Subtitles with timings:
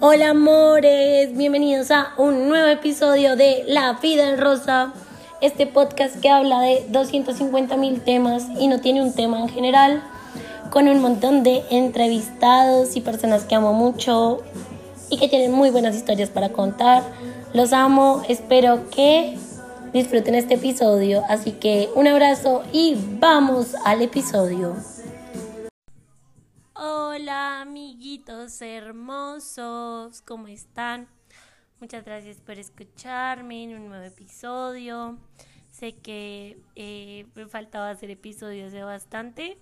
[0.00, 4.92] Hola amores, bienvenidos a un nuevo episodio de La Vida en Rosa,
[5.40, 10.02] este podcast que habla de 250 mil temas y no tiene un tema en general,
[10.70, 14.42] con un montón de entrevistados y personas que amo mucho
[15.10, 17.02] y que tienen muy buenas historias para contar.
[17.52, 19.36] Los amo, espero que
[19.92, 24.76] disfruten este episodio, así que un abrazo y vamos al episodio.
[26.76, 31.06] Hola amiguitos hermosos, ¿cómo están?
[31.78, 35.16] Muchas gracias por escucharme en un nuevo episodio.
[35.70, 39.56] Sé que eh, me faltaba hacer episodios de bastante,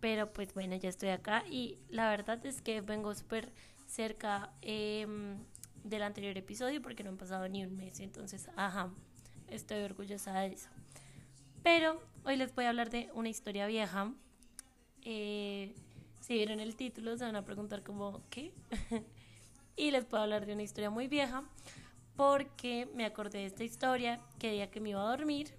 [0.00, 3.52] pero pues bueno, ya estoy acá y la verdad es que vengo súper
[3.86, 5.38] cerca em,
[5.84, 8.90] del anterior episodio porque no han pasado ni un mes, entonces, ajá,
[9.46, 10.68] estoy orgullosa de eso.
[11.62, 14.12] Pero hoy les voy a hablar de una historia vieja.
[15.02, 15.76] Eh,
[16.24, 18.50] si vieron el título, se van a preguntar como, ¿qué?
[19.76, 21.44] y les puedo hablar de una historia muy vieja
[22.16, 25.54] porque me acordé de esta historia que día que me iba a dormir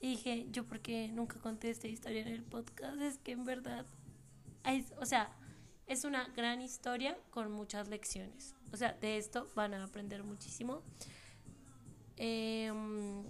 [0.00, 3.86] y dije, yo porque nunca conté esta historia en el podcast, es que en verdad,
[4.98, 5.30] o sea,
[5.86, 8.56] es una gran historia con muchas lecciones.
[8.72, 10.82] O sea, de esto van a aprender muchísimo.
[12.16, 13.22] Em,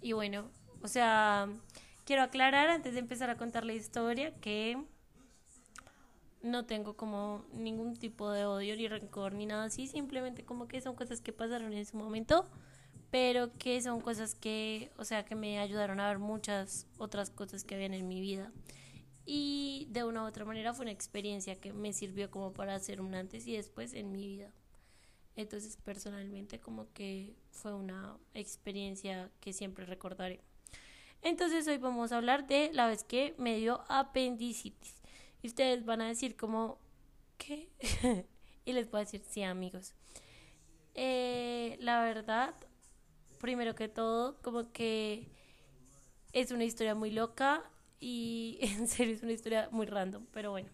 [0.00, 0.50] y bueno,
[0.82, 1.48] o sea,
[2.04, 4.82] quiero aclarar antes de empezar a contar la historia que
[6.42, 10.80] no tengo como ningún tipo de odio ni rencor ni nada así, simplemente como que
[10.80, 12.48] son cosas que pasaron en su momento,
[13.10, 17.64] pero que son cosas que, o sea, que me ayudaron a ver muchas otras cosas
[17.64, 18.52] que habían en mi vida.
[19.24, 23.00] Y de una u otra manera fue una experiencia que me sirvió como para hacer
[23.00, 24.52] un antes y después en mi vida.
[25.36, 30.40] Entonces personalmente como que fue una experiencia que siempre recordaré.
[31.22, 35.01] Entonces hoy vamos a hablar de la vez que me dio apendicitis.
[35.42, 36.78] Y ustedes van a decir como,
[37.36, 37.68] ¿qué?
[38.64, 39.94] y les a decir, sí, amigos.
[40.94, 42.54] Eh, la verdad,
[43.40, 45.28] primero que todo, como que
[46.32, 47.62] es una historia muy loca
[47.98, 50.68] y en serio es una historia muy random, pero bueno.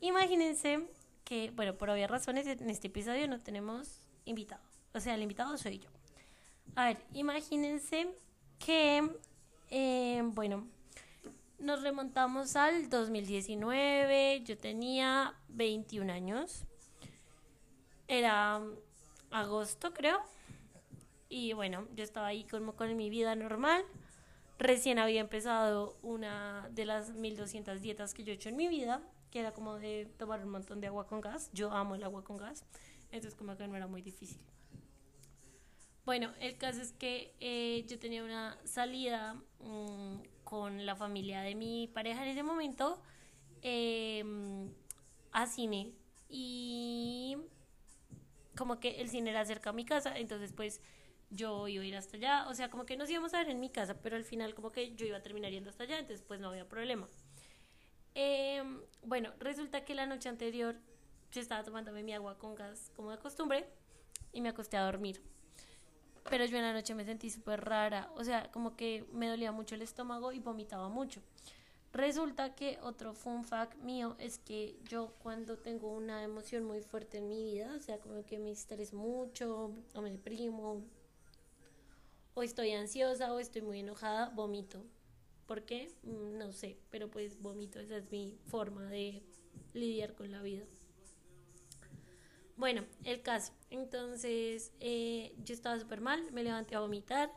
[0.00, 0.88] Imagínense
[1.24, 4.62] que, bueno, por obvias razones en este episodio no tenemos invitado.
[4.94, 5.90] O sea, el invitado soy yo.
[6.74, 8.08] A ver, imagínense
[8.58, 9.10] que,
[9.70, 10.66] eh, bueno,
[11.60, 16.64] nos remontamos al 2019, yo tenía 21 años,
[18.08, 18.60] era
[19.30, 20.20] agosto creo,
[21.28, 23.84] y bueno, yo estaba ahí como con mi vida normal,
[24.58, 29.02] recién había empezado una de las 1200 dietas que yo he hecho en mi vida,
[29.30, 32.24] que era como de tomar un montón de agua con gas, yo amo el agua
[32.24, 32.64] con gas,
[33.12, 34.40] entonces como que no era muy difícil.
[36.06, 40.16] Bueno, el caso es que eh, yo tenía una salida mm,
[40.50, 43.00] con la familia de mi pareja en ese momento
[43.62, 44.68] em,
[45.30, 45.92] a cine
[46.28, 47.36] y
[48.56, 50.80] como que el cine era cerca a mi casa, entonces pues
[51.30, 53.60] yo iba a ir hasta allá, o sea, como que nos íbamos a ver en
[53.60, 56.26] mi casa, pero al final como que yo iba a terminar yendo hasta allá, entonces
[56.26, 57.06] pues no había problema.
[58.16, 60.74] Em, bueno, resulta que la noche anterior
[61.30, 63.68] yo estaba tomándome mi agua con gas como de costumbre
[64.32, 65.22] y me acosté a dormir.
[66.28, 69.52] Pero yo en la noche me sentí súper rara, o sea, como que me dolía
[69.52, 71.22] mucho el estómago y vomitaba mucho.
[71.92, 77.18] Resulta que otro fun fact mío es que yo cuando tengo una emoción muy fuerte
[77.18, 80.84] en mi vida, o sea, como que me estreso mucho o me deprimo
[82.34, 84.84] o estoy ansiosa o estoy muy enojada, vomito.
[85.46, 85.92] ¿Por qué?
[86.04, 89.22] Mm, no sé, pero pues vomito, esa es mi forma de
[89.74, 90.64] lidiar con la vida.
[92.60, 93.54] Bueno, el caso.
[93.70, 97.32] Entonces, eh, yo estaba súper mal, me levanté a vomitar,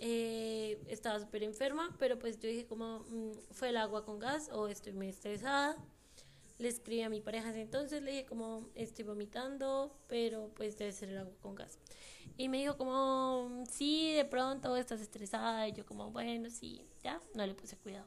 [0.00, 4.50] eh, estaba súper enferma, pero pues yo dije como, mm, fue el agua con gas
[4.52, 5.76] o estoy muy estresada.
[6.58, 11.10] Le escribí a mi pareja entonces, le dije como, estoy vomitando, pero pues debe ser
[11.10, 11.78] el agua con gas.
[12.36, 15.68] Y me dijo como, sí, de pronto estás estresada.
[15.68, 18.06] Y yo como, bueno, sí, ya, no le puse cuidado.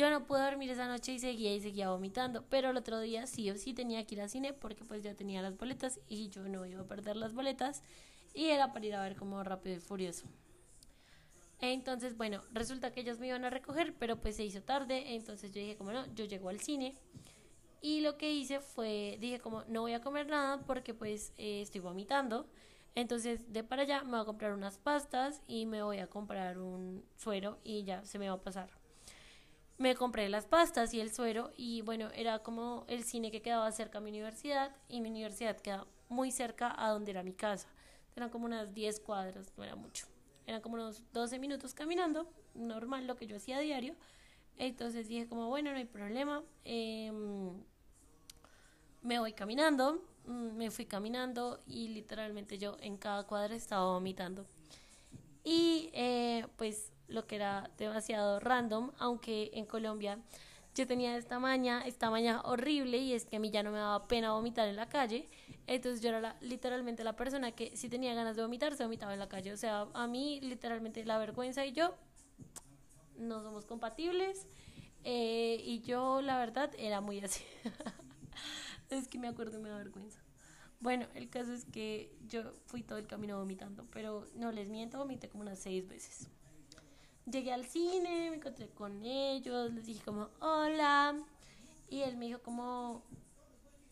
[0.00, 3.26] Yo no pude dormir esa noche y seguía y seguía vomitando, pero el otro día
[3.26, 6.30] sí o sí tenía que ir al cine porque pues ya tenía las boletas y
[6.30, 7.82] yo no iba a perder las boletas
[8.32, 10.24] y era para ir a ver como Rápido y Furioso.
[11.58, 15.52] Entonces, bueno, resulta que ellos me iban a recoger, pero pues se hizo tarde, entonces
[15.52, 16.94] yo dije como no, yo llego al cine
[17.82, 21.60] y lo que hice fue, dije como no voy a comer nada porque pues eh,
[21.60, 22.48] estoy vomitando.
[22.94, 26.58] Entonces, de para allá me voy a comprar unas pastas y me voy a comprar
[26.58, 28.79] un suero y ya se me va a pasar
[29.80, 33.72] me compré las pastas y el suero y bueno, era como el cine que quedaba
[33.72, 37.66] cerca a mi universidad y mi universidad quedaba muy cerca a donde era mi casa.
[38.14, 40.06] Eran como unas 10 cuadras, no era mucho.
[40.46, 43.96] Eran como unos 12 minutos caminando, normal lo que yo hacía a diario.
[44.58, 46.42] Entonces dije como, bueno, no hay problema.
[46.64, 47.50] Em,
[49.00, 54.44] me voy caminando, mm, me fui caminando y literalmente yo en cada cuadra estaba vomitando.
[55.42, 60.18] Y eh, pues lo que era demasiado random, aunque en Colombia
[60.74, 63.78] yo tenía esta maña, esta maña horrible y es que a mí ya no me
[63.78, 65.28] daba pena vomitar en la calle,
[65.66, 69.18] entonces yo era literalmente la persona que si tenía ganas de vomitar se vomitaba en
[69.18, 71.94] la calle, o sea, a mí literalmente la vergüenza y yo
[73.16, 74.46] no somos compatibles.
[75.02, 77.42] Eh, y yo la verdad era muy así,
[78.90, 80.20] es que me acuerdo y me da vergüenza.
[80.78, 84.98] Bueno, el caso es que yo fui todo el camino vomitando, pero no les miento,
[84.98, 86.28] vomité como unas seis veces
[87.30, 91.16] llegué al cine, me encontré con ellos, les dije como, hola.
[91.88, 93.02] Y él me dijo como,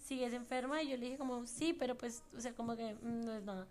[0.04, 0.82] ¿sigues enferma?
[0.82, 3.42] Y yo le dije como, sí, pero pues, o sea, como que mm, no es
[3.44, 3.66] nada.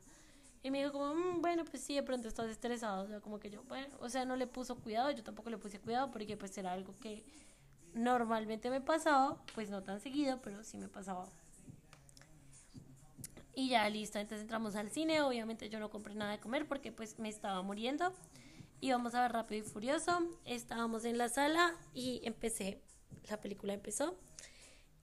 [0.64, 3.06] Y me dijo como, mm, bueno, pues sí, de pronto estás estresado.
[3.06, 5.58] O sea, como que yo, bueno, o sea, no le puso cuidado, yo tampoco le
[5.58, 7.24] puse cuidado porque pues era algo que
[7.94, 11.28] normalmente me pasaba, pues no tan seguido, pero sí me pasaba.
[13.56, 16.92] Y ya listo, entonces entramos al cine, obviamente yo no compré nada de comer porque
[16.92, 18.14] pues me estaba muriendo
[18.82, 22.82] íbamos a ver Rápido y Furioso, estábamos en la sala y empecé,
[23.30, 24.18] la película empezó,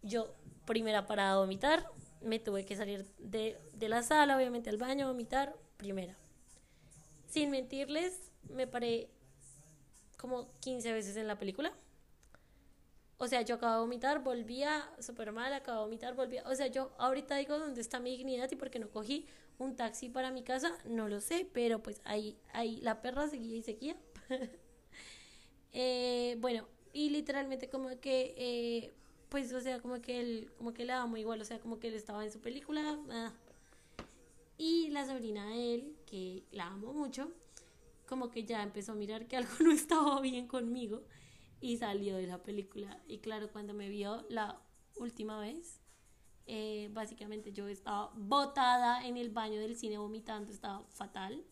[0.02, 0.34] yo
[0.64, 1.86] primera parada a vomitar,
[2.20, 6.16] me tuve que salir de, de la sala, obviamente al baño a vomitar, primera.
[7.28, 9.10] Sin mentirles, me paré
[10.16, 11.72] como 15 veces en la película.
[13.18, 16.42] O sea, yo acababa de vomitar, volvía súper mal, acababa de vomitar, volvía.
[16.46, 19.26] O sea, yo ahorita digo dónde está mi dignidad y por qué no cogí
[19.58, 23.56] un taxi para mi casa, no lo sé, pero pues ahí, ahí la perra seguía
[23.56, 23.96] y seguía.
[25.72, 28.92] eh, bueno, y literalmente como que, eh,
[29.28, 31.88] pues, o sea, como que él, como que daba muy igual, o sea, como que
[31.88, 32.98] él estaba en su película.
[33.10, 33.32] Ah.
[34.56, 37.32] Y la sobrina de él, que la amo mucho,
[38.06, 41.02] como que ya empezó a mirar que algo no estaba bien conmigo
[41.60, 43.00] y salió de la película.
[43.08, 44.60] Y claro, cuando me vio la
[44.96, 45.80] última vez,
[46.46, 51.44] eh, básicamente yo estaba botada en el baño del cine vomitando, estaba fatal.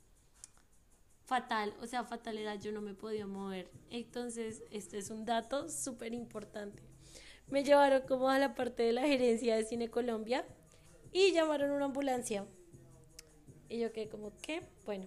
[1.24, 3.70] Fatal, o sea, fatal era yo no me podía mover.
[3.90, 6.82] Entonces, este es un dato súper importante.
[7.48, 10.44] Me llevaron como a la parte de la gerencia de Cine Colombia
[11.12, 12.46] y llamaron una ambulancia.
[13.68, 14.62] Y yo quedé como, ¿qué?
[14.84, 15.06] Bueno,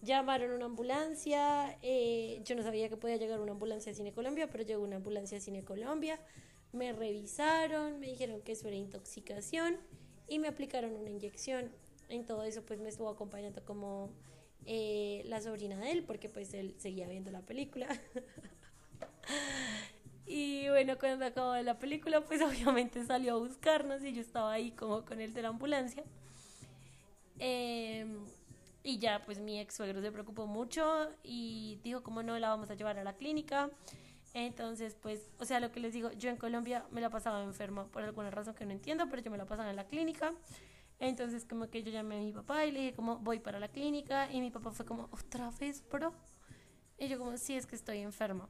[0.00, 1.78] llamaron una ambulancia.
[1.82, 4.96] Eh, yo no sabía que podía llegar una ambulancia a Cine Colombia, pero llegó una
[4.96, 6.18] ambulancia a Cine Colombia
[6.72, 9.76] me revisaron, me dijeron que eso era intoxicación
[10.28, 11.70] y me aplicaron una inyección.
[12.08, 14.10] En todo eso pues me estuvo acompañando como
[14.66, 17.88] eh, la sobrina de él porque pues él seguía viendo la película.
[20.26, 24.70] y bueno, cuando acabó la película pues obviamente salió a buscarnos y yo estaba ahí
[24.72, 26.04] como con el de la ambulancia.
[27.38, 28.26] Em,
[28.82, 32.70] y ya pues mi ex suegro se preocupó mucho y dijo como no la vamos
[32.70, 33.70] a llevar a la clínica.
[34.32, 37.86] Entonces, pues, o sea, lo que les digo, yo en Colombia me la pasaba enferma
[37.86, 40.34] por alguna razón que no entiendo, pero yo me la pasaba en la clínica.
[41.00, 43.68] Entonces, como que yo llamé a mi papá y le dije, como, voy para la
[43.68, 44.30] clínica.
[44.30, 46.12] Y mi papá fue como, ¿otra vez, bro?
[46.98, 48.48] Y yo, como, sí, es que estoy enferma.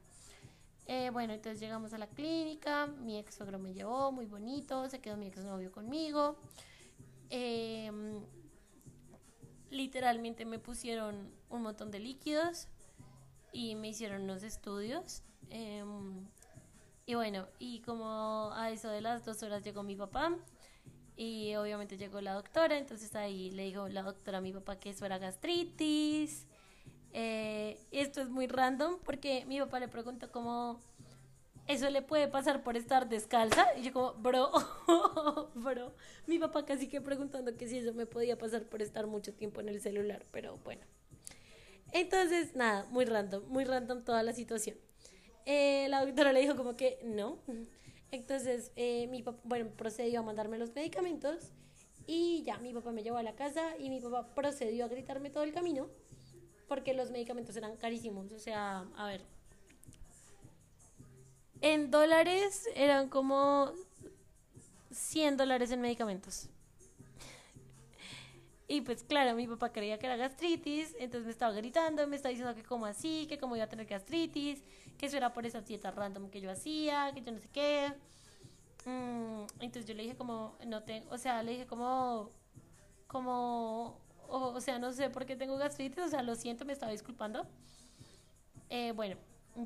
[0.86, 5.00] Eh, bueno, entonces llegamos a la clínica, mi ex suegro me llevó, muy bonito, se
[5.00, 6.36] quedó mi ex novio conmigo.
[7.30, 8.20] Em,
[9.70, 12.66] literalmente me pusieron un montón de líquidos
[13.52, 16.26] y me hicieron unos estudios Em,
[17.06, 20.36] y bueno, y como a eso de las dos horas llegó mi papá
[21.16, 24.90] y obviamente llegó la doctora, entonces ahí le dijo la doctora a mi papá que
[24.90, 26.46] eso era gastritis.
[27.12, 30.80] Eh, esto es muy random porque mi papá le preguntó cómo
[31.66, 33.66] eso le puede pasar por estar descalza.
[33.76, 34.50] Y yo como, bro,
[35.54, 35.92] bro,
[36.26, 39.60] mi papá casi que preguntando que si eso me podía pasar por estar mucho tiempo
[39.60, 40.82] en el celular, pero bueno.
[41.92, 44.76] Entonces, nada, muy random, muy random toda la situación.
[45.46, 47.38] Eh, la doctora le dijo como que no.
[48.10, 51.52] Entonces, eh, mi papá, bueno, procedió a mandarme los medicamentos
[52.06, 55.30] y ya, mi papá me llevó a la casa y mi papá procedió a gritarme
[55.30, 55.88] todo el camino
[56.66, 58.32] porque los medicamentos eran carísimos.
[58.32, 59.22] O sea, a ver,
[61.60, 63.72] en dólares eran como
[64.90, 66.48] 100 dólares en medicamentos.
[68.72, 72.30] Y pues claro, mi papá creía que era gastritis, entonces me estaba gritando, me estaba
[72.30, 74.62] diciendo que como así, que como iba a tener gastritis,
[74.96, 77.92] que eso era por esa dieta random que yo hacía, que yo no sé qué.
[78.84, 82.30] Mm, entonces yo le dije como, no tengo, o sea, le dije como,
[83.08, 83.98] como,
[84.28, 87.48] o, sea, no sé por qué tengo gastritis, o sea, lo siento, me estaba disculpando.
[88.68, 89.16] Eh, bueno,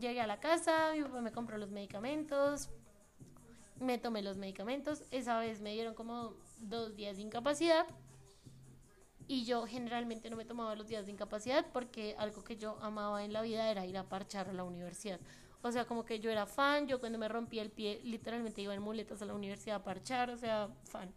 [0.00, 2.70] llegué a la casa, mi papá me compró los medicamentos,
[3.78, 6.32] me tomé los medicamentos, esa vez me dieron como
[6.62, 7.86] dos días de incapacidad
[9.26, 13.24] y yo generalmente no me tomaba los días de incapacidad porque algo que yo amaba
[13.24, 15.20] en la vida era ir a parchar a la universidad.
[15.62, 18.74] O sea, como que yo era fan, yo cuando me rompí el pie literalmente iba
[18.74, 21.10] en muletas a la universidad a parchar, o sea, fan.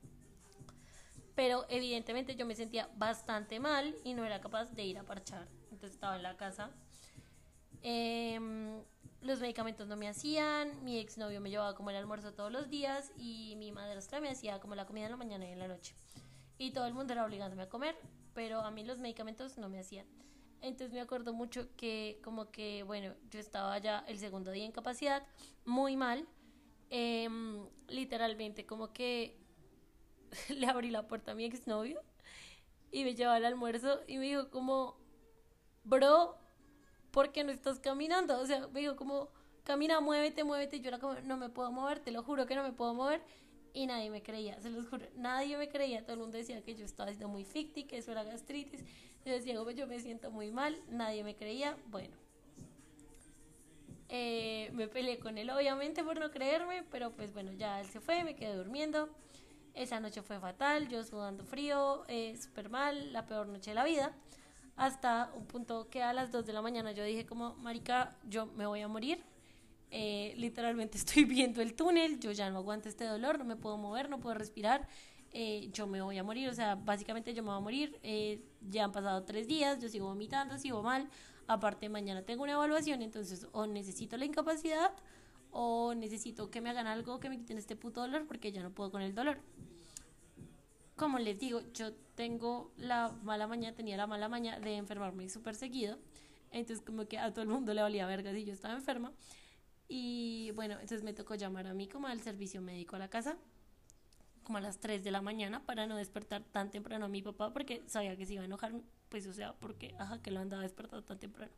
[1.36, 5.48] Pero evidentemente yo me sentía bastante mal y no era capaz de ir a parchar.
[5.64, 6.72] Entonces estaba en la casa.
[7.82, 8.82] Em,
[9.22, 13.12] los medicamentos no me hacían, mi exnovio me llevaba como el almuerzo todos los días
[13.18, 15.94] y mi madrastra me hacía como la comida en la mañana y en la noche.
[16.58, 17.96] Y todo el mundo era obligándome a comer,
[18.34, 20.06] pero a mí los medicamentos no me hacían.
[20.62, 24.72] Entonces me acuerdo mucho que como que, bueno, yo estaba ya el segundo día en
[24.72, 25.24] capacidad,
[25.66, 26.28] muy mal.
[26.90, 29.38] Em, literalmente como que
[30.50, 32.02] le abrí la puerta a mi exnovio
[32.92, 34.98] y me llevaba al almuerzo y me dijo como,
[35.84, 36.38] bro,
[37.12, 38.40] ¿por qué no estás caminando?
[38.40, 39.30] O sea, me dijo como,
[39.64, 40.80] camina, muévete, muévete.
[40.80, 43.22] Yo era como, no me puedo mover, te lo juro que no me puedo mover.
[43.78, 46.02] Y nadie me creía, se los juro, nadie me creía.
[46.02, 48.84] Todo el mundo decía que yo estaba siendo muy ficti, que eso era gastritis.
[49.24, 51.78] Yo decía, yo me siento muy mal, nadie me creía.
[51.92, 52.16] Bueno,
[54.10, 58.00] eh, me peleé con él, obviamente, por no creerme, pero pues bueno, ya él se
[58.00, 59.10] fue, me quedé durmiendo.
[59.76, 63.84] Esa noche fue fatal, yo sudando frío, eh, súper mal, la peor noche de la
[63.84, 64.12] vida.
[64.76, 68.48] Hasta un punto que a las 2 de la mañana yo dije como, marica, yo
[68.48, 69.24] me voy a morir.
[69.90, 73.78] Eh, literalmente estoy viendo el túnel, yo ya no aguanto este dolor, no me puedo
[73.78, 74.88] mover, no puedo respirar.
[75.32, 78.42] Eh, yo me voy a morir, o sea, básicamente yo me voy a morir, eh,
[78.62, 81.10] ya han pasado tres días, yo sigo vomitando, sigo mal,
[81.48, 84.94] aparte mañana tengo una evaluación, entonces o necesito la incapacidad
[85.52, 88.72] o necesito que me hagan algo que me quiten este puto dolor porque ya no
[88.72, 89.40] puedo con el dolor.
[90.96, 95.56] Como les digo, yo tengo la mala maña, tenía la mala maña de enfermarme súper
[95.56, 96.00] seguido,
[96.52, 99.12] entonces como que a todo el mundo le valía verga si yo estaba enferma.
[99.88, 103.38] Y bueno, entonces me tocó llamar a mí como al servicio médico a la casa
[104.48, 107.52] como a las 3 de la mañana para no despertar tan temprano a mi papá
[107.52, 108.72] porque sabía que se iba a enojar,
[109.10, 111.52] pues o sea, porque, ajá, que lo andaba despertando tan temprano.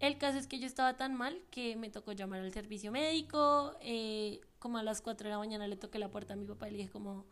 [0.00, 3.76] El caso es que yo estaba tan mal que me tocó llamar al servicio médico,
[3.82, 6.68] eh, como a las 4 de la mañana le toqué la puerta a mi papá
[6.68, 7.26] y le dije como,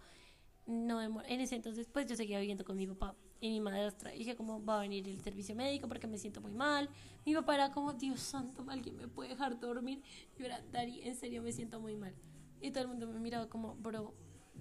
[0.67, 4.11] no, en ese entonces pues yo seguía viviendo con mi papá y mi madrastra.
[4.11, 6.89] dije como, va a venir el servicio médico porque me siento muy mal.
[7.27, 10.03] Mi papá era como, Dios santo, alguien me puede dejar dormir.
[10.39, 12.15] Yo era, Dari, en serio me siento muy mal.
[12.63, 14.15] Y todo el mundo me miraba como, bro,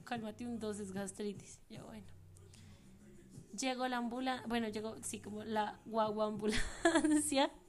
[0.03, 1.61] cálmate un dos, es gastritis.
[1.69, 2.05] yo, bueno.
[3.57, 7.51] Llegó la ambulancia, bueno, llegó, sí, como la guagua ambulancia.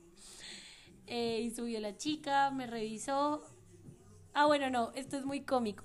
[1.06, 3.42] Eh, y subió la chica, me revisó.
[4.32, 5.84] Ah, bueno, no, esto es muy cómico.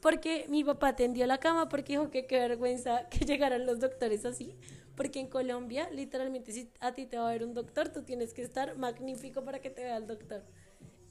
[0.00, 4.24] Porque mi papá tendió la cama porque dijo que qué vergüenza que llegaran los doctores
[4.24, 4.56] así.
[4.96, 8.34] Porque en Colombia, literalmente, si a ti te va a ver un doctor, tú tienes
[8.34, 10.42] que estar magnífico para que te vea el doctor.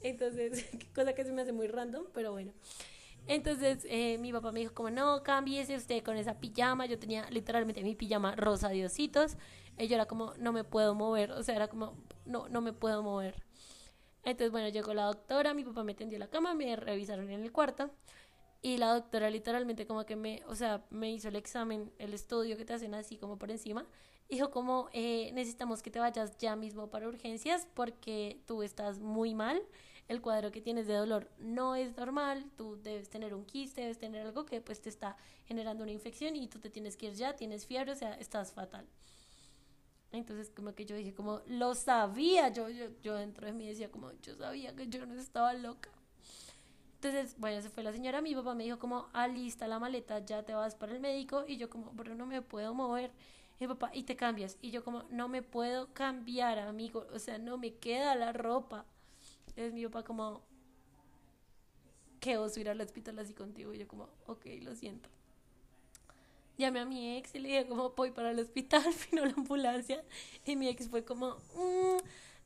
[0.00, 2.52] Entonces, cosa que se me hace muy random, pero bueno.
[3.26, 6.86] Entonces eh, mi papá me dijo como, no, cámbiese usted con esa pijama.
[6.86, 9.36] Yo tenía literalmente mi pijama rosa de ositos.
[9.78, 11.32] Y yo era como, no me puedo mover.
[11.32, 13.42] O sea, era como, no, no me puedo mover.
[14.24, 17.52] Entonces, bueno, llegó la doctora, mi papá me tendió la cama, me revisaron en el
[17.52, 17.90] cuarto.
[18.62, 22.56] Y la doctora literalmente como que me, o sea, me hizo el examen, el estudio
[22.56, 23.86] que te hacen así como por encima.
[24.28, 29.34] Dijo como, eh, necesitamos que te vayas ya mismo para urgencias porque tú estás muy
[29.34, 29.62] mal
[30.10, 33.98] el cuadro que tienes de dolor no es normal, tú debes tener un quiste, debes
[33.98, 37.14] tener algo que pues te está generando una infección y tú te tienes que ir
[37.14, 38.88] ya, tienes fiebre, o sea, estás fatal.
[40.10, 43.92] Entonces como que yo dije como, lo sabía, yo, yo, yo dentro de mí decía
[43.92, 45.90] como, yo sabía que yo no estaba loca.
[47.02, 50.42] Entonces, bueno, se fue la señora, mi papá me dijo como, alista la maleta, ya
[50.42, 53.10] te vas para el médico y yo como, pero no me puedo mover.
[53.58, 54.58] Y papá, y te cambias.
[54.60, 58.84] Y yo como, no me puedo cambiar, amigo, o sea, no me queda la ropa.
[59.48, 60.42] Entonces mi papá como,
[62.20, 63.72] qué oso ir al hospital así contigo.
[63.72, 65.08] Y yo como, ok, lo siento.
[66.58, 70.04] Llamé a mi ex y le dije como, voy para el hospital, vino la ambulancia.
[70.44, 71.96] Y mi ex fue como, mm,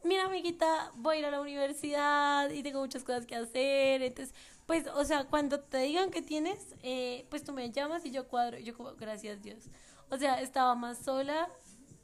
[0.04, 4.02] mira amiguita, voy a ir a la universidad y tengo muchas cosas que hacer.
[4.02, 4.34] Entonces,
[4.66, 8.28] pues, o sea, cuando te digan que tienes, eh, pues tú me llamas y yo
[8.28, 8.58] cuadro.
[8.58, 9.68] Yo como, gracias Dios.
[10.10, 11.48] O sea, estaba más sola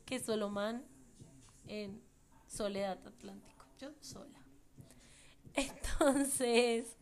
[0.04, 0.85] que Solomán
[1.66, 2.02] en
[2.47, 3.66] Soledad Atlántico.
[3.78, 4.38] Yo sola.
[5.54, 6.97] Entonces,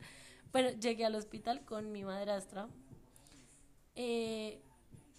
[0.53, 2.69] bueno, llegué al hospital con mi madrastra.
[3.95, 4.63] Eh,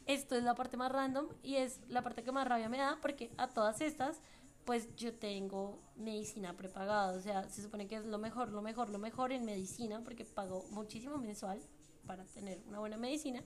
[0.06, 2.98] esto es la parte más random y es la parte que más rabia me da
[3.02, 4.22] porque a todas estas,
[4.66, 7.18] pues yo tengo medicina prepagada.
[7.18, 10.26] O sea, se supone que es lo mejor, lo mejor, lo mejor en medicina porque
[10.26, 11.62] pago muchísimo mensual
[12.06, 13.44] para tener una buena medicina.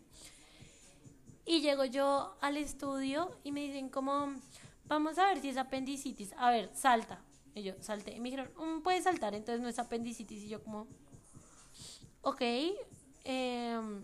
[1.45, 4.33] Y llego yo al estudio y me dicen como,
[4.85, 6.33] vamos a ver si es apendicitis.
[6.37, 7.21] A ver, salta.
[7.55, 8.15] Y yo salté.
[8.15, 10.43] Y me dijeron, mm, puedes saltar, entonces no es apendicitis.
[10.43, 10.87] Y yo como,
[12.21, 12.41] ok.
[13.25, 14.03] Em,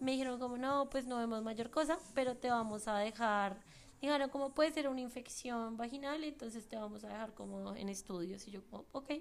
[0.00, 3.56] me dijeron como, no, pues no vemos mayor cosa, pero te vamos a dejar
[4.02, 6.24] Dijeron, ¿cómo puede ser una infección vaginal?
[6.24, 8.48] Entonces te vamos a dejar como en estudios.
[8.48, 9.12] Y yo como, ok.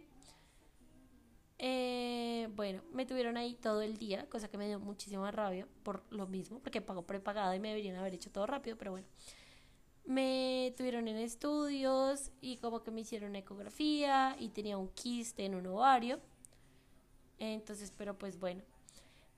[1.60, 6.04] Eh, bueno, me tuvieron ahí todo el día, cosa que me dio muchísima rabia por
[6.10, 9.06] lo mismo, porque pago prepagada y me deberían haber hecho todo rápido, pero bueno.
[10.04, 15.54] Me tuvieron en estudios y como que me hicieron ecografía y tenía un quiste en
[15.54, 16.20] un ovario.
[17.38, 18.64] Entonces, pero pues bueno.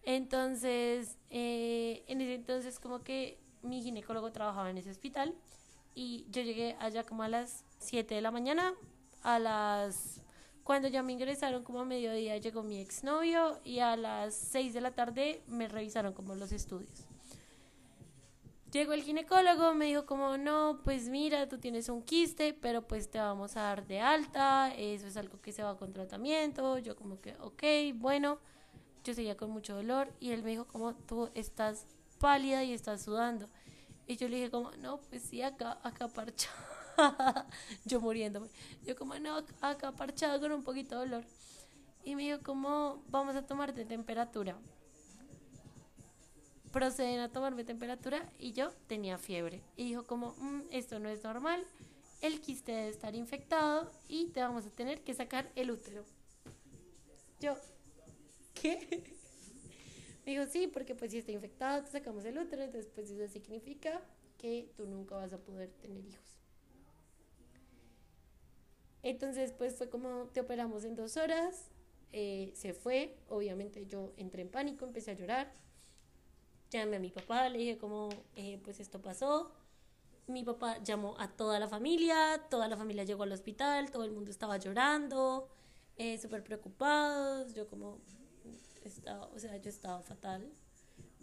[0.03, 5.34] Entonces, eh, en ese entonces como que mi ginecólogo trabajaba en ese hospital
[5.96, 8.74] y yo llegué allá como a las 7 de la mañana,
[9.24, 10.22] a las
[10.63, 14.82] cuando ya me ingresaron como a mediodía llegó mi exnovio y a las 6 de
[14.82, 17.05] la tarde me revisaron como los estudios.
[18.72, 23.12] Llegó el ginecólogo, me dijo como, no, pues mira, tú tienes un quiste, pero pues
[23.12, 26.79] te vamos a dar de alta, eso es algo que se va con tratamiento.
[26.79, 28.39] Yo como que, ok, bueno,
[29.03, 31.86] yo seguía con mucho dolor y él me dijo como, tú estás
[32.24, 33.50] pálida y estás sudando.
[34.08, 36.56] Y yo le dije como, no, pues sí, acá, acá parchado.
[37.86, 38.48] yo muriéndome.
[38.86, 41.25] Yo como, no, acá parchado con un poquito de dolor.
[42.06, 44.58] Y me dijo, ¿cómo vamos a tomarte temperatura?
[46.72, 49.62] Proceden a tomarme temperatura y yo tenía fiebre.
[49.75, 51.62] Y dijo como, mm, esto no es normal,
[52.22, 56.06] el quiste debe estar infectado y te vamos a tener que sacar el útero.
[57.42, 57.58] Yo,
[58.53, 59.13] ¿qué?
[60.25, 63.27] Me dijo, sí, porque pues si está infectado te sacamos el útero, entonces pues eso
[63.32, 64.01] significa
[64.38, 66.38] que tú nunca vas a poder tener hijos.
[69.03, 71.70] Entonces, pues fue como te operamos en dos horas,
[72.13, 75.51] eh, se fue, obviamente yo entré en pánico, empecé a llorar,
[76.72, 79.51] llamé a mi papá, le dije como, eh, pues esto pasó,
[80.27, 84.12] mi papá llamó a toda la familia, toda la familia llegó al hospital, todo el
[84.12, 85.50] mundo estaba llorando,
[85.98, 88.00] eh, súper preocupados, yo como,
[88.90, 90.52] estaba, o sea, yo estaba fatal,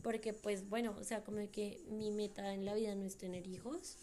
[0.02, 3.46] porque pues bueno, o sea, como que mi meta en la vida no es tener
[3.46, 3.96] hijos,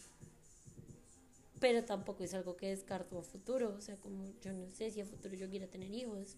[1.60, 5.00] pero tampoco es algo que descarto a futuro, o sea, como yo no sé si
[5.00, 6.36] a futuro yo quiera tener hijos.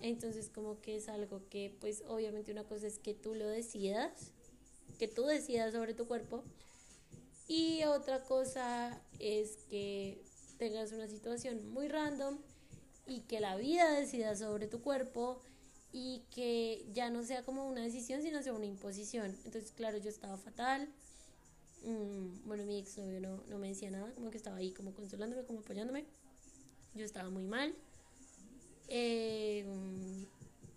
[0.00, 4.32] Entonces, como que es algo que, pues, obviamente una cosa es que tú lo decidas,
[4.98, 6.44] que tú decidas sobre tu cuerpo,
[7.48, 10.22] y otra cosa es que
[10.58, 12.38] tengas una situación muy random
[13.06, 15.40] y que la vida decida sobre tu cuerpo
[15.96, 19.36] y que ya no sea como una decisión, sino sea una imposición.
[19.44, 20.88] Entonces, claro, yo estaba fatal
[21.86, 24.92] Mm, bueno, mi ex novio no, no me decía nada, como que estaba ahí como
[24.92, 26.04] consolándome, como apoyándome.
[26.94, 27.74] Yo estaba muy mal.
[28.88, 29.64] Eh,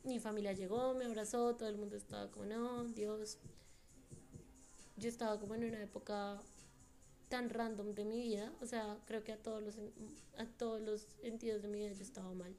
[0.03, 3.39] mi familia llegó, me abrazó, todo el mundo estaba como, no, Dios.
[4.97, 6.41] Yo estaba como en una época
[7.29, 9.75] tan random de mi vida, o sea, creo que a todos los,
[10.37, 12.55] a todos los sentidos de mi vida yo estaba mal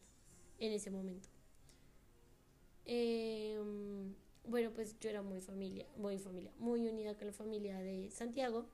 [0.59, 1.29] en ese momento.
[2.92, 3.57] Eh,
[4.44, 8.66] bueno, pues yo era muy familia, muy familia, muy unida con la familia de Santiago.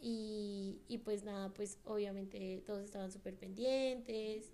[0.00, 4.50] Y, y pues nada, pues obviamente todos estaban súper pendientes,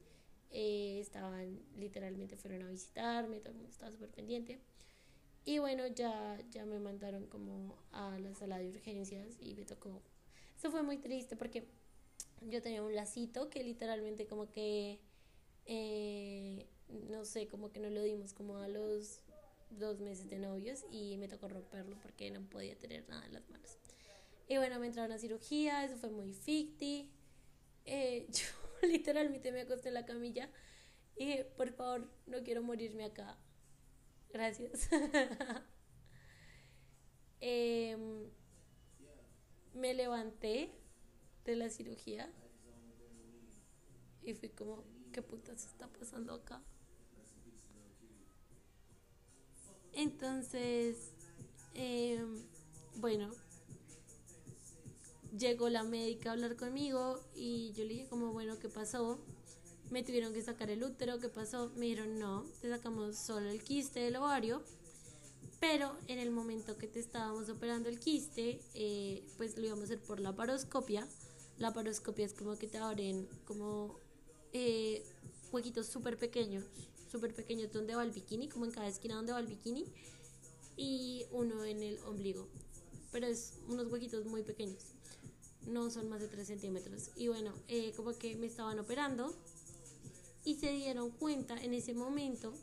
[0.50, 4.59] eh, estaban, literalmente fueron a visitarme, todo el mundo estaba súper pendiente.
[5.44, 10.03] Y bueno, ya, ya me mandaron como a la sala de urgencias y me tocó.
[10.59, 11.68] Eso fue muy triste porque
[12.42, 14.98] yo tenía un lacito que literalmente como que,
[15.66, 16.66] eh,
[17.09, 19.20] no sé, como que no lo dimos como a los
[19.70, 23.48] dos meses de novios y me tocó romperlo porque no podía tener nada en las
[23.48, 23.79] manos.
[24.48, 27.11] Y bueno, me entraron a cirugía, eso fue muy ficti.
[27.85, 30.50] Eh, yo literalmente me acosté en la camilla
[31.16, 33.38] y por favor, no quiero morirme acá.
[34.33, 34.88] Gracias.
[37.42, 38.29] Em,
[39.72, 40.74] me levanté
[41.46, 42.31] de la cirugía
[44.22, 46.62] y fui como, ¿qué putas está pasando acá?
[49.94, 51.12] Entonces,
[51.74, 52.42] em,
[52.96, 53.31] bueno,
[55.37, 59.18] llegó la médica a hablar conmigo y yo le dije como, bueno, ¿qué pasó?
[59.90, 61.70] Me tuvieron que sacar el útero, ¿qué pasó?
[61.76, 64.62] Me dijeron, no, te sacamos solo el quiste del ovario,
[65.59, 69.85] pero en el momento que te estábamos operando el quiste, eh, pues lo íbamos a
[69.94, 71.07] hacer por la paroscopia.
[71.59, 73.98] La paroscopia es como que te abren como
[74.53, 75.05] eh,
[75.53, 76.64] huequitos súper pequeños
[77.11, 79.85] súper pequeños donde va el bikini, como en cada esquina donde va el bikini,
[80.77, 82.49] y uno en el ombligo.
[83.12, 84.83] Pero es unos huequitos muy pequeños,
[85.66, 87.11] no son más de 3 centímetros.
[87.16, 89.35] Y bueno, eh, como que me estaban operando
[90.44, 92.55] y se dieron cuenta en ese momento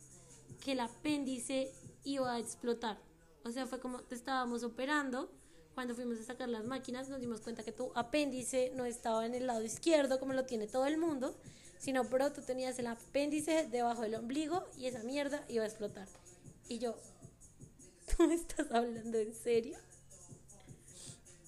[0.64, 1.72] que el apéndice
[2.04, 2.98] iba a explotar.
[3.44, 5.30] O sea, fue como te estábamos operando.
[5.76, 9.36] Cuando fuimos a sacar las máquinas nos dimos cuenta que tu apéndice no estaba en
[9.36, 11.38] el lado izquierdo como lo tiene todo el mundo,
[11.78, 16.08] sino pero tú tenías el apéndice debajo del ombligo y esa mierda iba a explotar.
[16.68, 16.96] Y yo,
[18.18, 19.78] ¿tú me estás hablando en serio?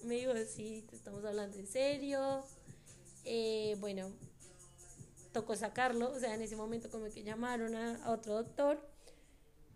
[0.04, 2.44] me dijo, sí, te estamos hablando en serio.
[3.24, 4.10] Eh, bueno,
[5.32, 8.80] tocó sacarlo, o sea, en ese momento como que llamaron a, otro doctor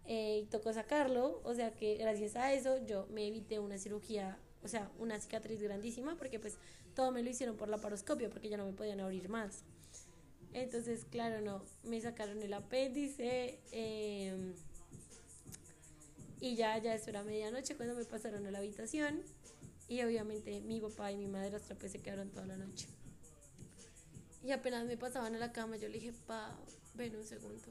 [0.07, 4.39] eh, y tocó sacarlo, o sea que gracias a eso yo me evité una cirugía,
[4.63, 6.57] o sea, una cicatriz grandísima, porque pues
[6.95, 9.63] todo me lo hicieron por la paroscopia, porque ya no me podían abrir más.
[10.55, 14.55] Entonces, claro, no, me sacaron el apéndice em,
[16.41, 19.21] y ya, ya eso era medianoche cuando me pasaron a la habitación
[19.89, 22.87] y obviamente mi papá y mi madre pues se quedaron toda la noche.
[24.45, 26.55] Y apenas me pasaban a la cama, yo le dije, pa,
[26.95, 27.63] ven un segundo.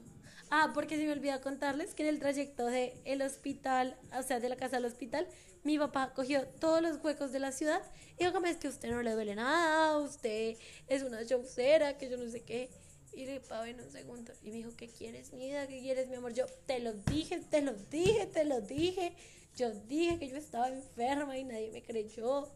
[0.50, 2.92] Ah, porque se me olvidó contarles que en el trayecto de
[3.24, 5.26] hospital, o sea, de la casa al hospital,
[5.62, 7.80] mi papá cogió todos los huecos de la ciudad
[8.18, 10.56] y dijo, es que a usted no le duele nada, usted
[10.88, 12.70] es una showcera, que yo no sé qué.
[13.12, 14.32] Y le dije, pa, ven un segundo.
[14.42, 15.68] Y me dijo, ¿qué quieres, vida?
[15.68, 16.34] ¿Qué quieres, mi amor?
[16.34, 19.14] Yo, te lo dije, te lo dije, te lo dije.
[19.56, 22.48] Yo dije que yo estaba enferma y nadie me creyó.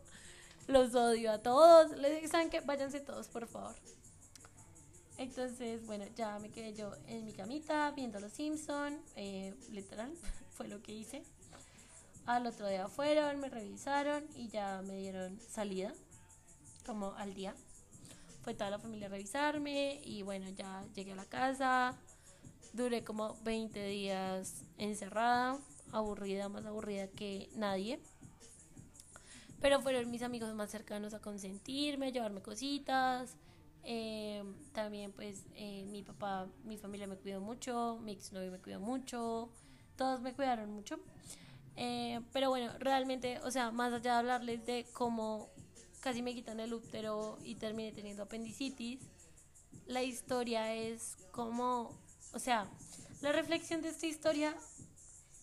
[0.67, 1.97] Los odio a todos.
[1.97, 2.61] Les dije, ¿saben qué?
[2.61, 3.77] Váyanse todos, por favor.
[5.19, 10.15] Entonces, bueno, ya me quedé yo en mi camita viendo Los Simpson, eh, literal,
[10.51, 11.25] fue lo que hice.
[12.25, 15.93] Al otro día fueron, me revisaron y ya me dieron salida,
[16.87, 17.55] como al día.
[18.43, 21.99] Fue toda la familia a revisarme y bueno, ya llegué a la casa.
[22.73, 25.59] Duré como 20 días encerrada,
[25.91, 27.99] aburrida, más aburrida que nadie.
[29.61, 33.37] Pero fueron mis amigos más cercanos a consentirme, a llevarme cositas
[33.85, 38.81] eh, también pues eh, mi papá, mi familia me cuidó mucho, mi exnovio me cuidó
[38.81, 39.51] mucho,
[39.97, 40.99] todos me cuidaron mucho.
[41.77, 45.49] Eh, pero bueno, realmente, o sea, más allá de hablarles de cómo
[46.01, 49.01] casi me quitan el útero y terminé teniendo apendicitis,
[49.87, 51.91] la historia es como,
[52.33, 52.69] o sea,
[53.21, 54.55] la reflexión de esta historia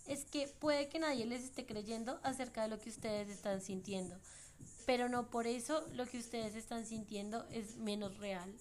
[0.07, 4.19] es que puede que nadie les esté creyendo acerca de lo que ustedes están sintiendo
[4.85, 8.53] pero no por eso lo que ustedes están sintiendo es menos real.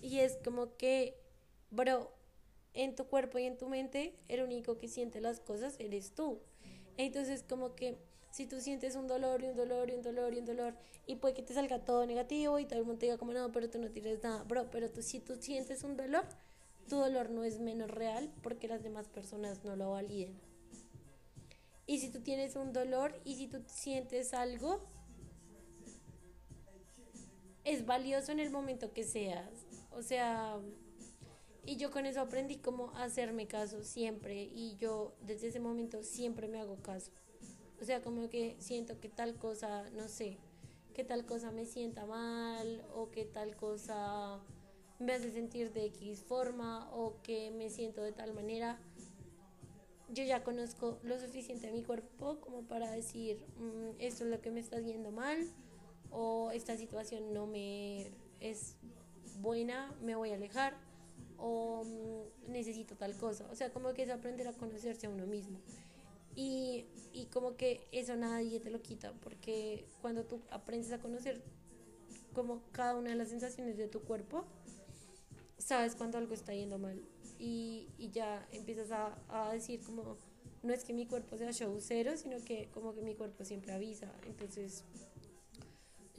[0.00, 1.20] Y es como que,
[1.70, 2.12] bro,
[2.74, 6.40] en tu cuerpo y en tu mente, el único que siente las cosas eres tú.
[6.96, 7.98] Entonces, como que
[8.30, 10.74] si tú sientes un dolor y un dolor y un dolor y un dolor
[11.06, 13.70] y puede que te salga todo negativo y todo el mundo diga como no, pero
[13.70, 16.24] tú no tienes nada, bro, pero tú si tú sientes un dolor,
[16.88, 20.38] tu dolor no es menos real porque las demás personas no lo validen.
[21.86, 24.86] Y si tú tienes un dolor y si tú sientes algo,
[27.68, 29.66] es valioso en el momento que seas.
[29.92, 30.58] O sea,
[31.66, 36.48] y yo con eso aprendí como hacerme caso siempre y yo desde ese momento siempre
[36.48, 37.12] me hago caso.
[37.80, 40.38] O sea, como que siento que tal cosa, no sé,
[40.94, 44.40] que tal cosa me sienta mal o que tal cosa
[44.98, 48.80] me hace sentir de X forma o que me siento de tal manera.
[50.08, 54.40] Yo ya conozco lo suficiente a mi cuerpo como para decir, mm, esto es lo
[54.40, 55.46] que me está haciendo mal
[56.10, 58.76] o esta situación no me es
[59.40, 60.74] buena, me voy a alejar
[61.38, 63.46] o mm, necesito tal cosa.
[63.50, 65.58] O sea, como que es aprender a conocerse a uno mismo.
[66.34, 71.42] Y, y como que eso nadie te lo quita, porque cuando tú aprendes a conocer
[72.32, 74.44] como cada una de las sensaciones de tu cuerpo,
[75.58, 77.00] sabes cuando algo está yendo mal.
[77.38, 80.16] Y, y ya empiezas a, a decir como,
[80.62, 83.72] no es que mi cuerpo sea show cero, sino que como que mi cuerpo siempre
[83.72, 84.12] avisa.
[84.26, 84.84] Entonces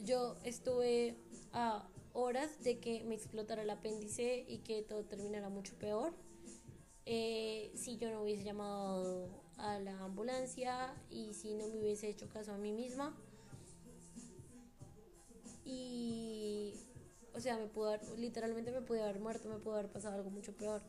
[0.03, 1.15] yo estuve
[1.53, 6.13] a horas de que me explotara el apéndice y que todo terminara mucho peor.
[7.05, 12.29] Eh, si yo no hubiese llamado a la ambulancia y si no me hubiese hecho
[12.29, 13.15] caso a mí misma.
[15.65, 16.73] Y,
[17.33, 20.53] o sea, me pudo literalmente me pude haber muerto, me pudo haber pasado algo mucho
[20.53, 20.81] peor.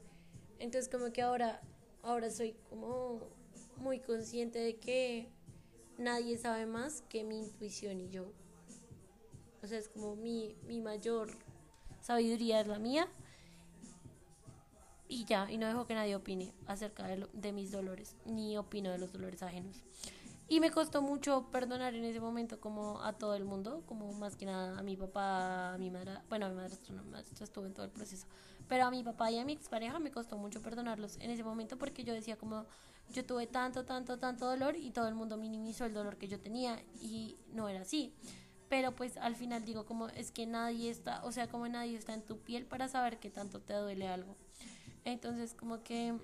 [0.58, 1.60] Entonces, como que ahora,
[2.02, 3.20] ahora soy como
[3.78, 5.28] muy consciente de que
[5.98, 8.32] nadie sabe más que mi intuición y yo.
[9.62, 11.30] O sea, es como mi, mi mayor
[12.00, 13.08] sabiduría es la mía.
[15.08, 18.90] Y ya, y no dejo que nadie opine acerca de, de mis dolores, ni opino
[18.90, 19.82] de los dolores ajenos.
[20.50, 24.34] Y me costó mucho perdonar en ese momento como a todo el mundo, como más
[24.34, 27.72] que nada a mi papá, a mi madre, bueno, a mi madre no, estuvo en
[27.72, 28.26] todo el proceso,
[28.68, 31.78] pero a mi papá y a mi expareja me costó mucho perdonarlos en ese momento
[31.78, 32.66] porque yo decía como
[33.12, 36.40] yo tuve tanto, tanto, tanto dolor y todo el mundo minimizó el dolor que yo
[36.40, 38.12] tenía y no era así
[38.70, 42.14] pero pues al final digo como es que nadie está, o sea, como nadie está
[42.14, 44.36] en tu piel para saber que tanto te duele algo.
[45.04, 46.14] Entonces como que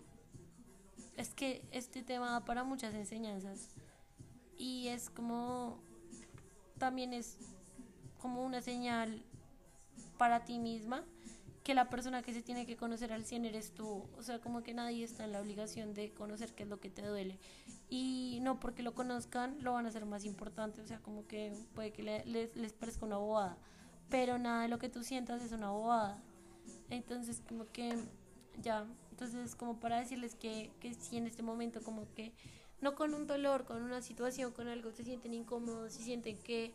[1.16, 3.70] es que este tema da para muchas enseñanzas
[4.56, 5.80] y es como
[6.78, 7.36] también es
[8.20, 9.24] como una señal
[10.16, 11.04] para ti misma
[11.66, 14.04] que la persona que se tiene que conocer al 100 eres tú.
[14.16, 16.90] O sea, como que nadie está en la obligación de conocer qué es lo que
[16.90, 17.40] te duele.
[17.90, 20.80] Y no porque lo conozcan lo van a hacer más importante.
[20.80, 23.58] O sea, como que puede que les, les parezca una bobada.
[24.10, 26.22] Pero nada de lo que tú sientas es una bobada.
[26.88, 27.98] Entonces, como que
[28.62, 28.86] ya.
[29.10, 32.32] Entonces, como para decirles que, que si en este momento, como que
[32.80, 36.72] no con un dolor, con una situación, con algo, se sienten incómodos, se sienten que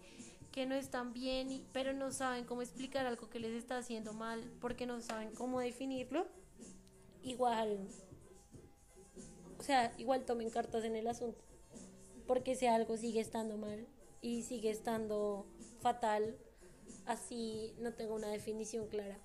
[0.51, 4.43] que no están bien, pero no saben cómo explicar algo que les está haciendo mal
[4.59, 6.27] porque no saben cómo definirlo,
[7.23, 7.87] igual,
[9.57, 11.43] o sea, igual tomen cartas en el asunto,
[12.27, 13.87] porque si algo sigue estando mal
[14.21, 15.45] y sigue estando
[15.79, 16.35] fatal,
[17.05, 19.17] así no tengo una definición clara.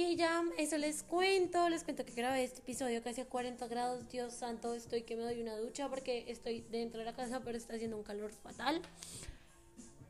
[0.00, 4.08] Y ya, eso les cuento, les cuento que grabé este episodio casi a 40 grados,
[4.08, 7.58] Dios santo, estoy que me doy una ducha porque estoy dentro de la casa, pero
[7.58, 8.80] está haciendo un calor fatal.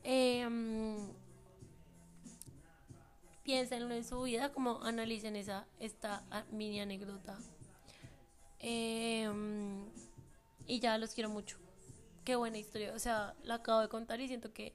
[0.04, 0.46] Eh,
[3.44, 7.38] piénsenlo en su vida, como analicen esa, esta mini anécdota.
[8.58, 9.86] Em,
[10.66, 11.56] y ya los quiero mucho.
[12.26, 12.92] Qué buena historia.
[12.92, 14.74] O sea, la acabo de contar y siento que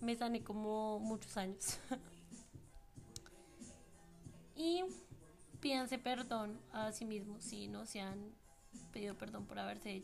[0.00, 1.80] me sané como muchos años.
[4.54, 4.84] y
[5.60, 8.34] pídanse perdón a sí mismos si no se han
[8.92, 10.02] pedido perdón por haberse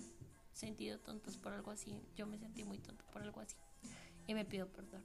[0.52, 2.00] sentido tontos por algo así.
[2.16, 3.56] Yo me sentí muy tonto por algo así
[4.26, 5.02] y me pido perdón.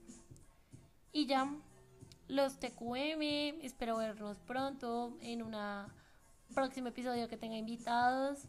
[1.12, 1.50] Y ya,
[2.28, 5.54] los TQM, espero verlos pronto en un
[6.54, 8.48] próximo episodio que tenga invitados.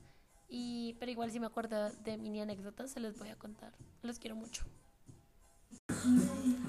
[0.49, 3.73] Y, pero igual si me acuerdo de mini anécdotas se les voy a contar.
[4.01, 4.65] Los quiero mucho.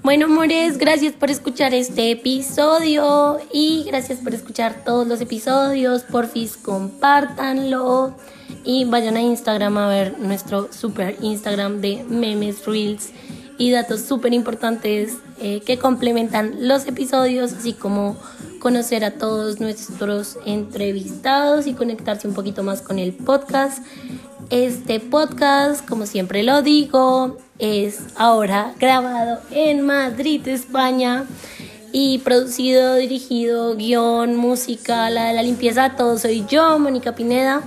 [0.09, 6.01] Bueno, amores, gracias por escuchar este episodio y gracias por escuchar todos los episodios.
[6.01, 8.15] Porfis, compártanlo
[8.63, 13.11] y vayan a Instagram a ver nuestro super Instagram de memes reels
[13.59, 18.17] y datos súper importantes eh, que complementan los episodios, así como
[18.57, 23.85] conocer a todos nuestros entrevistados y conectarse un poquito más con el podcast.
[24.49, 31.25] Este podcast, como siempre lo digo, es ahora grabado en Madrid, España
[31.91, 37.61] y producido, dirigido, guion, música, la de la limpieza, todo soy yo, Mónica Pineda.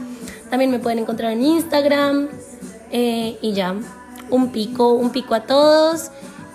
[0.50, 2.28] También me pueden encontrar en Instagram
[2.90, 3.74] eh, y ya
[4.30, 6.10] un pico, un pico a todos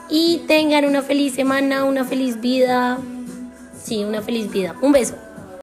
[0.10, 2.98] y tengan una feliz semana, una feliz vida.
[3.82, 4.76] Sí, una feliz vida.
[4.82, 5.16] Un beso.